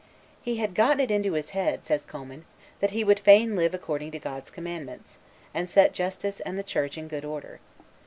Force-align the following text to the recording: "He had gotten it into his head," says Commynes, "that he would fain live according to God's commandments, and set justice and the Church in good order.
"He 0.41 0.57
had 0.57 0.73
gotten 0.73 0.99
it 0.99 1.11
into 1.11 1.33
his 1.33 1.51
head," 1.51 1.85
says 1.85 2.05
Commynes, 2.07 2.45
"that 2.79 2.89
he 2.89 3.03
would 3.03 3.19
fain 3.19 3.55
live 3.55 3.75
according 3.75 4.09
to 4.13 4.19
God's 4.19 4.49
commandments, 4.49 5.19
and 5.53 5.69
set 5.69 5.93
justice 5.93 6.39
and 6.39 6.57
the 6.57 6.63
Church 6.63 6.97
in 6.97 7.07
good 7.07 7.23
order. 7.23 7.59